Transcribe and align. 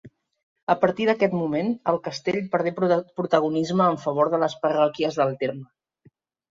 A 0.73 0.75
partir 0.85 1.05
d'aquest 1.09 1.35
moment 1.41 1.69
el 1.93 2.01
castell 2.09 2.39
perdé 2.57 2.73
protagonisme 2.81 3.91
en 3.93 4.01
favor 4.09 4.35
de 4.35 4.43
les 4.47 4.61
parròquies 4.67 5.23
del 5.25 5.41
terme. 5.47 6.15